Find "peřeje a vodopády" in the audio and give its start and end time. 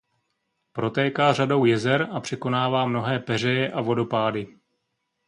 3.19-4.57